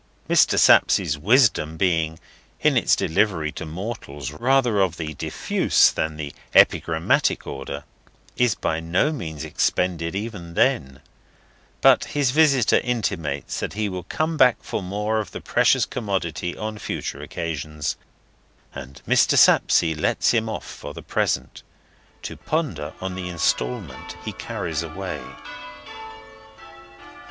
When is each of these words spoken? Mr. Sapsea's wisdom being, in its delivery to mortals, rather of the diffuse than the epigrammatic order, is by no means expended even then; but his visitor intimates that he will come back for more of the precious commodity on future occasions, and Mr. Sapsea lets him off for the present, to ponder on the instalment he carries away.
Mr. 0.27 0.57
Sapsea's 0.57 1.15
wisdom 1.15 1.77
being, 1.77 2.17
in 2.59 2.75
its 2.75 2.95
delivery 2.95 3.51
to 3.51 3.67
mortals, 3.67 4.31
rather 4.31 4.79
of 4.79 4.97
the 4.97 5.13
diffuse 5.13 5.91
than 5.91 6.17
the 6.17 6.33
epigrammatic 6.55 7.45
order, 7.45 7.83
is 8.35 8.55
by 8.55 8.79
no 8.79 9.11
means 9.13 9.43
expended 9.43 10.15
even 10.15 10.55
then; 10.55 11.01
but 11.81 12.05
his 12.17 12.31
visitor 12.31 12.79
intimates 12.79 13.59
that 13.59 13.73
he 13.73 13.87
will 13.87 14.01
come 14.01 14.37
back 14.37 14.57
for 14.63 14.81
more 14.81 15.19
of 15.19 15.29
the 15.33 15.39
precious 15.39 15.85
commodity 15.85 16.57
on 16.57 16.79
future 16.79 17.21
occasions, 17.21 17.95
and 18.73 19.03
Mr. 19.07 19.37
Sapsea 19.37 19.95
lets 19.95 20.31
him 20.31 20.49
off 20.49 20.65
for 20.65 20.95
the 20.95 21.03
present, 21.03 21.61
to 22.23 22.35
ponder 22.35 22.91
on 23.01 23.13
the 23.13 23.29
instalment 23.29 24.17
he 24.25 24.33
carries 24.33 24.81
away. 24.81 25.21